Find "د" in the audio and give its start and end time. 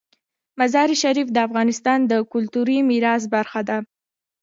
1.31-1.37, 2.11-2.13